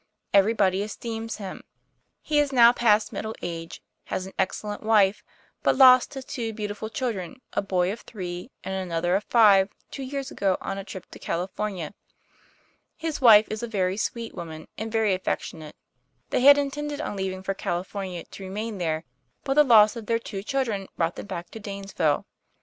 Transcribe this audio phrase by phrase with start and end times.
[0.33, 1.61] Everybody esteems him.
[2.23, 5.23] He is now past middle age, has an excellent wife,
[5.61, 10.01] but lost his two beautiful children, a boy of three and another of five, two
[10.01, 11.93] years ago on a trip to California.
[12.95, 15.75] His wife is a very sweet woman and very affectionate.
[16.31, 19.03] They had intended on leaving for California to remain there;
[19.43, 22.25] but the loss of their two children brought them back to Danesville.